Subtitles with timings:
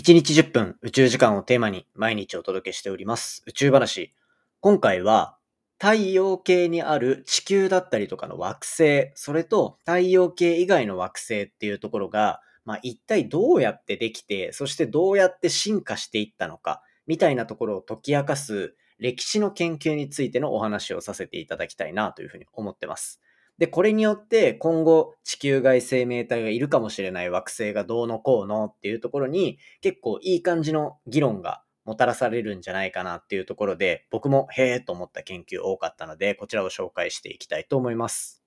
[0.00, 4.14] 1日10分宇宙時間をテーマに毎日お届けしております宇宙話。
[4.60, 5.36] 今回は
[5.78, 23.20] 太陽系にある地球だったりとかの惑星、それと太陽系以外の惑星っていうところが、まあ、一体どうやってできて、そしてどうやって進化していったのか、みたいなところを解き明かす歴史の研究についてのお話をさせていただきたいなというふうに思ってます。
[23.60, 38.42] で、これによって今後地球外生命体がいるかもしれない惑星がどうのこうのっていうところに結構いい感じの議論がもたらされるんじゃないかなっていうところで僕もへえと思った研究多かったのでこちらを紹介していきたいと思います。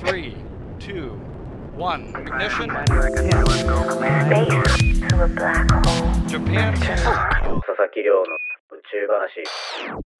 [0.00, 0.34] 3,
[0.78, 1.12] 2,
[1.76, 2.68] 1, ignition.
[6.26, 6.74] Japan.
[6.74, 10.13] 佐々木亮の宇宙話。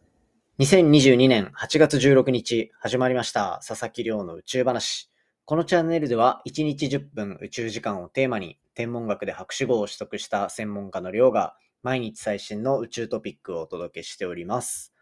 [0.60, 5.10] 2022年8月16日始まりました佐々木亮の宇宙話。
[5.44, 14.94] このチャンネルでは1日10分宇宙時間をテーマに天文学で博士号を取得した専門家の亮が毎日最新の宇宙トピックをお届けしております。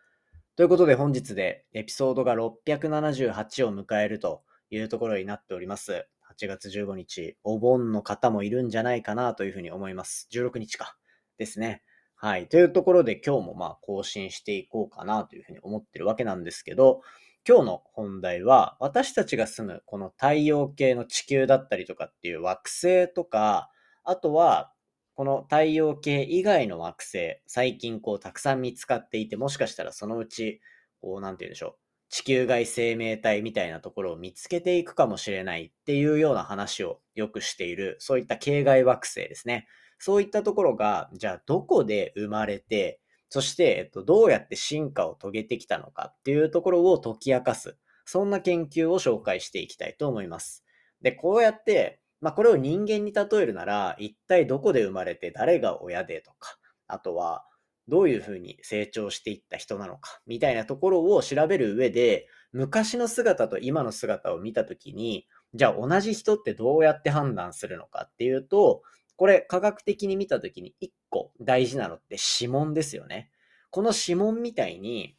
[0.57, 6.07] ということで本日でエピソードが678を迎えるというところになっております。
[6.35, 10.29] 8月15日、お盆の方もいるんじゃないかなというふうに思います。
[10.33, 10.97] 16日か
[11.37, 11.83] ですね。
[12.25, 12.49] はい。
[12.49, 17.03] というところで今日もまあ更新していこうかなというふうに思ってるわけなんですけど、
[17.47, 23.71] 今日の本題は私たちが住むこの太陽系の地球だったりとかっていう惑星とか、
[24.05, 24.73] あとは
[25.17, 30.61] この太陽系以外の惑星、最近こうたくさん見つかっていて、もしかしたらそのうち、
[31.01, 31.75] こうなんて言うんでしょう。
[32.09, 39.67] 地球外生命体みたいなところを見つけていくかもしれないっていうような話をよくしている、そういった系外惑星ですね。
[40.03, 50.65] そういったところが、じゃあどこで生まれて、そして、えっと、どうやって進化を遂げてきたのかっていうところを解き明かす、そんな研究を紹介していきたいと思います。
[51.03, 57.47] で、こうやって、まあ、これを人間に例えるなら、一体どこで生まれて誰が親でとか、あとは、
[57.87, 68.83] どういうふうに成長していった人なのか、みたいなところを調べる上で、昔の姿と今の姿を見たときに、じゃあ同じ人ってどうやって判断するのかっていうと、
[69.17, 73.31] これ科学的に見たときに一個大事なのって指紋ですよね。
[73.71, 75.17] この指紋みたいに、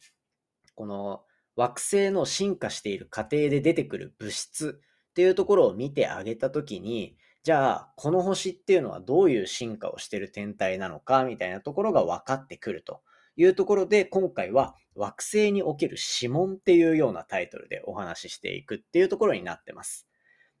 [0.74, 1.24] この
[1.56, 13.02] 惑星の進化している過程で出てくる物質っていうところを見てあげたときに、じゃあ、この星っていうのはどういう進化をしてる天体なのかみたいなところが分かってくると
[13.36, 20.08] いうところで、今回は惑星における指紋っていうようなタイトルでお話ししていくっていうところになってます。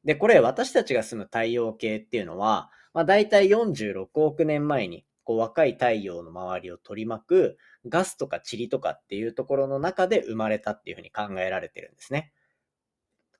[0.04, 12.32] で、これ私たちが住む太陽系っていうのは、まあ、大体46億年前にこう若い太陽の周りを取り巻くガスとか塵とかっていうところの中で生まれたっていうふうに考えられてるんですね。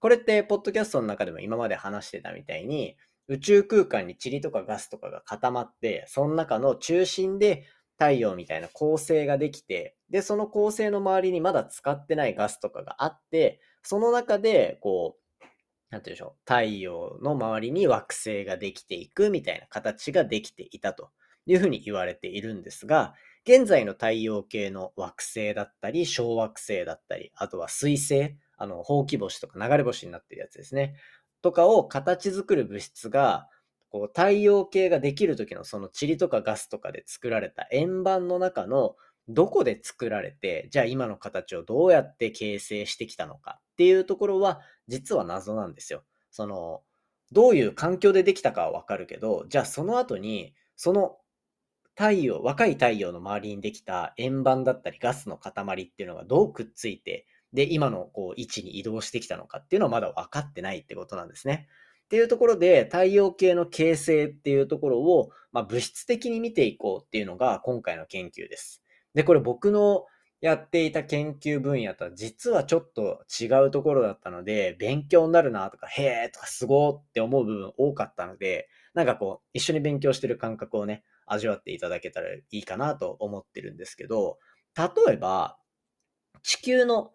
[0.00, 2.96] これって、ポッドキャストの中でも今まで話してたみたいに、
[3.28, 7.64] 宇宙空間に塵とかガスとかが固まって、その中の中心で
[7.98, 15.23] 太陽みたいな構成ができて、で、その構成の周りにまだ使ってないガスとかがあって、その中で、こう、
[15.90, 21.10] なんて言うでしょう、太陽の周りに惑星ができていくみたいな形ができていたと
[21.46, 23.14] いうふうに言われているんですが、
[23.46, 30.96] 現在の太陽系の惑星だったり、小惑星だったり、あとは水星、あの、ほうき星とか流れ星になってるやつですね。
[31.42, 33.48] とかを形作る物質が、
[33.90, 38.96] こう太陽系ができる時のその塵とかガスとかで作られた円盤の中の
[39.28, 46.04] どこで作られて、じゃあ今の形をどうやって形成してきたのかっていうところは、実は謎なんですよ。
[46.30, 46.82] その、
[47.32, 51.18] どういう環境でできたかはわかるけど、じゃあその後に、その
[51.96, 55.52] 太陽、若い太陽の周りにできた円盤だったりガスの塊
[55.82, 61.68] っていうのがどうくっついて、で、今のこう位置に移動してきたのかっていうのはまだ分かってないってことなんですね。
[62.04, 68.82] っていうところで、太陽系の形成っていうところを、まあ、物質的に見ていこうっていうのが今回の研究です。
[69.14, 70.06] で、これ僕の
[70.40, 84.38] やっていた研究分野とは実はちょっと違うところだったので、勉強になるなとか、へーとかすごーって思う部分多かったので、なんかこう、一緒に勉強してる感覚をね、味わっていただけたらいいかなと思ってるんですけど、
[84.76, 85.56] 例えば、
[86.42, 87.12] 地球の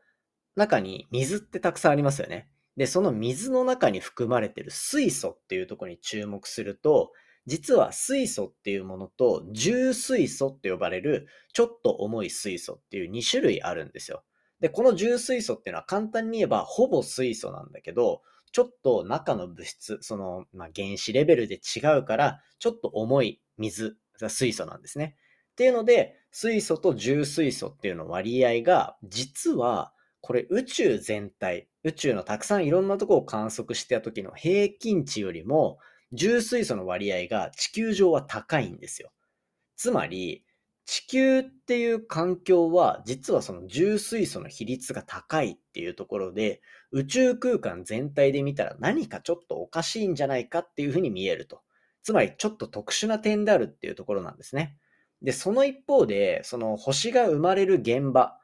[0.56, 2.50] 中に水ってたくさんありますよね。
[2.78, 7.12] で、その水の中に含まれてる水素っていうところに注目すると、
[7.50, 14.24] 実は水素っていうものと重水素って呼ばれるちょっと重い水素っていう2種類あるんですよ。
[14.60, 23.98] で、この重水素っていうのは簡単に言えばほぼ水素なんだけど、ちょっと中の物質、その、まあ、原子レベルで違うから、ちょっと重い水、
[24.28, 25.16] 水素なんですね。
[25.52, 35.80] っていうので、水素と重水素っていうの割合が、実は、これ宇宙全体、宇宙のたくさんいろんなとこを観測してた時の平均値よりも、
[36.14, 39.12] 重水素の割合が地球上は高いんですよ。
[39.76, 40.44] つまり、
[40.86, 46.62] 地球っていう環境は実はその重水素の比率が高いっていうところで
[46.92, 51.62] 宇宙空間全体で見たら何かちょっとおかしいんじゃないかっていうふうに見えると。
[52.02, 54.78] つまりちょっと特殊な点であるっていうところなんですね。
[55.22, 58.40] で、その一方で、その星が生まれる現場、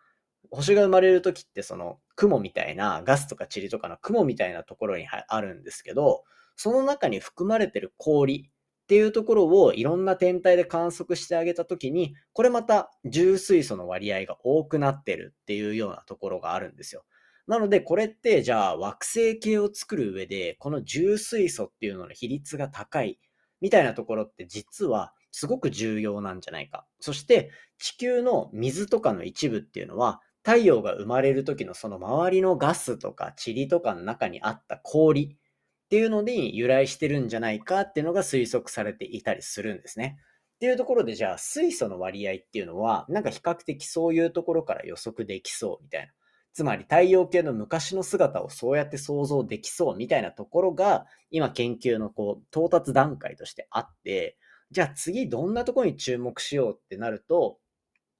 [0.51, 6.25] 星が生まれる時ってその雲みたいなガスとか塵とかの雲みたいなところにあるんですけど、
[6.56, 8.50] その中に含まれてる氷
[8.86, 17.04] っていうところをいろんな天体で観測してあげた時に、これまた重水素の割合が多くなってるっていうようなところがあるんですよ。
[17.48, 23.19] なので、これってじゃあ惑星系を作る上で、この重水素っていうのの比率が高い
[23.60, 26.86] みたいなところって実はすごく重要なんじゃないか。
[27.00, 35.38] そして地球の水とかの一部っていうのは太陽が生まれる時のその周りのガスとか塵とかの中にあった氷
[35.85, 40.17] っていうのに由来してるんじゃないかっていうのが推測されていたりするんですね。
[40.55, 46.11] っていうところでじゃあ水素の割合っていうのはなんか比較的そういうところから予測できそうみたいな。
[46.53, 54.37] つまり太陽系の昔の姿をそうやって想像できそうみたいなところが今研究のこう到達段階としてあって
[54.71, 57.59] じゃあ次どんなところに注目しようってなると、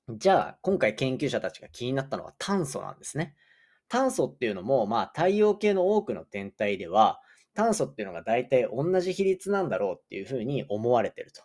[0.09, 3.35] じゃあ今回研究者たちが気になったのは炭素なんですね。
[3.88, 7.19] 炭素っていうのも、まあ太陽系の多くの天体では、
[7.56, 11.42] 炭素っていうのが大体同じ比率なんだろうっていうふうに思われてると。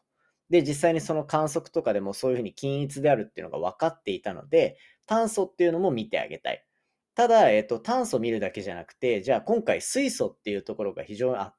[0.50, 4.76] で、実際にその観測とかでもそういうふうに均一であるっていうのが分かっていたので、
[5.06, 6.66] 炭素っていうのも見てあげたい。
[7.14, 11.54] ただ、えっと、炭素見るだけじゃなくて、じゃあ今回水素っていうところが非常に、あ、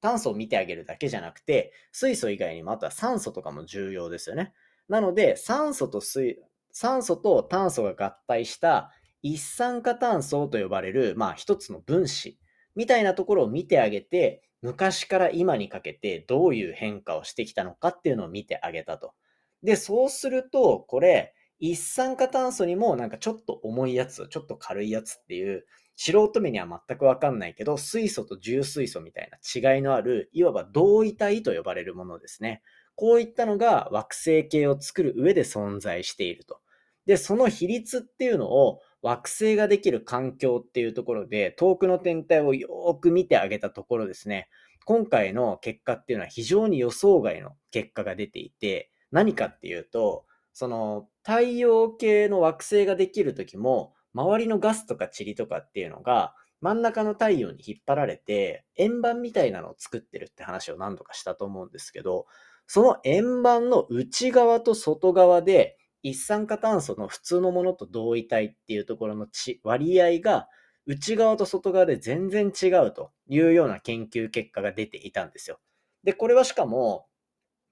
[0.00, 4.52] 炭素を見てあげるだけじゃなくて、水素以外にもあとは酸素とかも重要ですよね。
[4.88, 6.42] なので、酸素と水、
[6.72, 8.90] 酸素と炭素が合体した
[9.22, 12.38] 一酸化炭素と呼ばれる、まあ一つの分子
[12.74, 19.14] みたいなところを見てあげて、昔から今にかけてどういう変化をしてきたのかっていうのを見てあげたと。
[19.62, 25.64] で、そうすると、これ、一酸化炭素にもなんかちょっと重いやつ、ちょっと軽いやつっていう、
[25.96, 32.62] 素人目には全くわかんないけど、水素と重水素みたいな違いのある、いわば同位体と呼ばれるものですね。
[32.94, 36.60] こういったのが惑星系を作る上で存在していると。
[37.06, 44.48] で、その比率っていうのを惑星ができる環境っていうところで、遠くの天体をよく見てあげたところですね、
[44.84, 62.26] 今回の結果っていうのは非常に予想外の結果が出ていて、何かっていうと、その太陽系の惑星ができる時も、周りのガスとか塵とかっていうのが、真ん中の太陽に引っ張られて、円盤みたいなのを作ってるって話を何度かしたと思うんですけど、
[62.66, 69.26] その円盤の内側と外側で、一酸化炭素の普通のものと同位体っていうところの
[69.62, 70.48] 割合が
[70.86, 75.60] 内側と外側で全然違うというような研究結果が出ていたんですよ。
[76.02, 77.06] で、これはしかも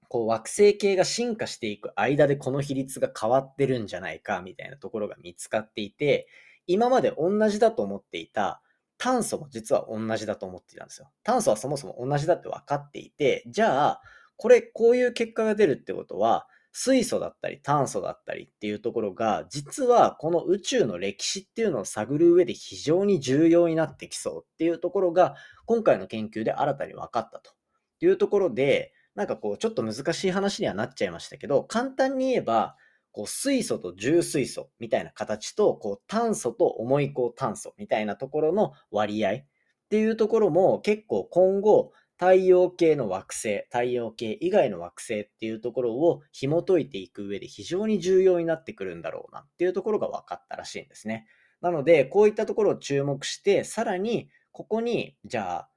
[0.07, 6.27] こう惑星系が進化していく間でこの比率が変わってるんじゃないかみたいなところが見つかっていて、
[6.67, 8.61] 今まで同じだと思っていた
[8.97, 11.09] 炭素も実は同じだと思っていたんですよ。
[11.23, 14.01] 炭素はそもそも同じだって分かっていて、じゃあ、
[14.37, 25.35] これ、こういう結果が出るってことは、水素だったり炭素だったりっていうところが、実はこの宇宙の歴史っていうのを探る上で非常に重要になってきそうっていうところが、
[25.65, 27.51] 今回の研究で新たに分かったと。
[28.05, 32.75] いうところで、なんかこう、ちょっと難しい話にはなっちゃいましたけど、簡単に言えば、
[33.11, 39.45] こう水素と重水素みたいな形と、こう炭素と重い高炭素みたいなところの割合っ
[39.89, 51.25] ていうところも結構今後、太陽系の惑星、太陽系以外の惑星っていうところを紐解いていく上で非常に重要になってくるんだろうなっていうところが分かったらしいんですね。
[51.61, 55.69] なので、こういったところを注目して、さらにここに、じゃあ、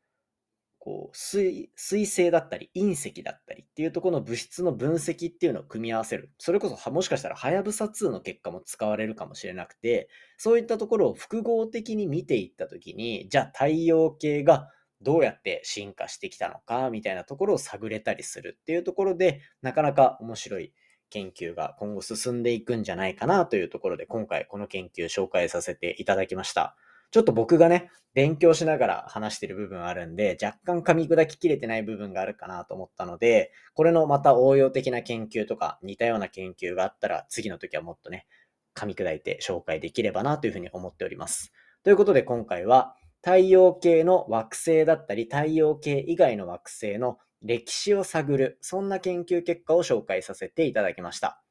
[0.78, 6.30] こう水星だったり隕石だったりっていうとこの物質の分析っていうのを組み合わせる。
[6.36, 14.68] それこそもしかしたらはやぶさ2の結果も使われるかもしれなくて、そういったところを複合的に見ていったときに、じゃあ太陽系が
[15.04, 20.72] どうやって進化してきたのかみたいなところを探れたりするっていうところで、なかなか面白い
[21.10, 26.76] 研究が今後進んでいくんじゃないかなというところで、今回この研究紹介させていただきました。
[27.10, 38.26] ちょっと僕がね、勉強しながら話してる部分あるんで、若干噛み砕ききれてない部分があるかなと思ったので、これのまた応用的な研究とか似たような研究があったら、次の時はもっとね、
[38.74, 41.52] 噛み砕いて紹介できればなというふうに思っております。
[41.84, 51.42] ということで今回は、太陽系の惑星だったり、太陽系以外の惑星の歴史を探る、そんな研究結果を紹介させていただきました。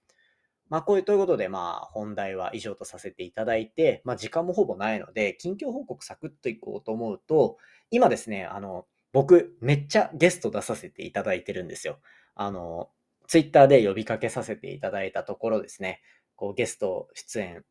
[0.70, 7.58] まあ、こういうということで、まあ、本題は以上とさせていただいて、まあ、時間もほぼないので、近況報告サクッといこうと思うと、
[7.90, 11.98] 今ですね、あの、僕、めっちゃゲスト出させていただいてるんですよ。
[12.36, 12.92] あの、
[13.28, 16.02] ツイッターで呼びかけさせていただいたところですね、
[16.36, 17.66] こうゲスト出演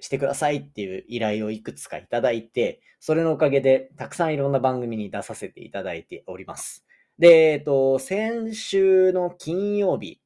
[0.00, 6.86] してくださいっていう依頼をいくつかいただいて、それのおかげでたくさんいろんな番組に出させていただいております。
[7.18, 10.20] で、えっと、先週の金曜日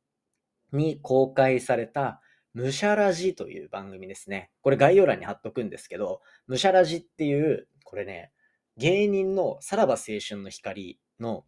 [0.72, 2.20] に公開された、
[2.52, 4.50] ムシャラジという番組ですね。
[4.62, 8.32] これ概要欄に貼っとくんですけど、ムシャラジっていう、これね、
[8.76, 11.44] 芸人のさらば青春の光の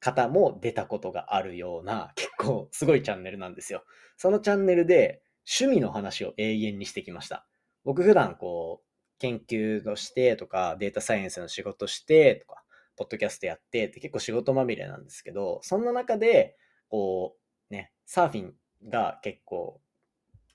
[0.00, 3.84] 方も出たことがあるような、結構すごいチャンネルなんですよ。
[4.16, 7.46] そのチャンネルで趣味の話を永遠にしてきました。
[7.84, 8.86] 僕普段こう、
[9.18, 12.62] 研究をしてとか、データサイエンスの仕事してとか、
[12.96, 16.56] ポッドキャストやってって結構仕事まみれなんですけど、そんな中で、
[16.88, 17.36] こ
[17.70, 18.54] う、ね、サーフィン
[18.88, 19.80] が結構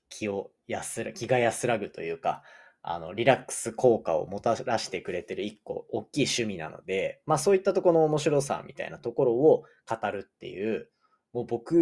[0.10, 2.44] 気を安ら、気が安らぐというか、
[2.82, 10.90] あの、リラックス効果をもたらしてくれてる一個大きい趣味なので、まあそういったとこの面白さみたいなところを語るっていう、
[11.38, 11.74] もう僕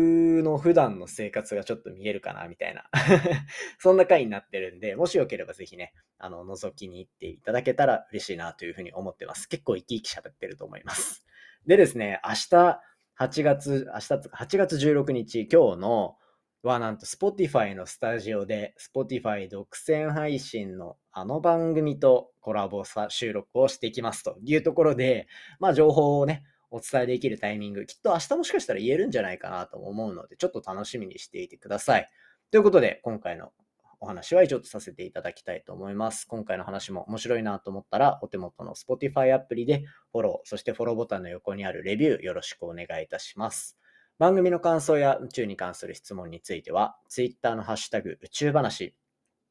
[0.43, 2.89] の普段の生活がちょっと見えるかな、みたいな
[3.79, 9.47] そんな回になってるんで、もしよければぜひね、あの、覗きに行っていただけたら嬉しいなというふうに思ってます。
[9.47, 11.25] 結構生き生き喋ってると思います。
[11.65, 12.81] でですね、明日、
[13.17, 16.17] 8月、明日、8月16日、今日の、
[16.61, 25.27] はなんと Spotify のスタジオで Spotify 独占配信のあの番組とコラボ収録をしていきますというところで、
[25.59, 26.43] まあ情報をね、
[26.75, 32.09] お伝えできるタイミング、きっと明日もしかしたら言えるんじゃないかなと思うので、ちょっと楽しみにしていてください。
[32.51, 33.53] ということで、今回の
[34.01, 36.25] お話は以上とさせていただきたいと思います。
[36.27, 43.77] 今回の話も面白いなと思ったら、お手元の Spotify アプリでフォロー、そしてフォローボタンの横にあるレビューよろしくお願いいたします。
[44.19, 48.97] 番組の感想や宇宙に関する質問については、Twitter のハッシュタグ宇宙話、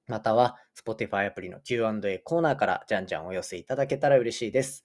[0.09, 4.85] または Spotify アプリの Q&A コーナーからじゃんじゃんお寄せいただけたら嬉しいです。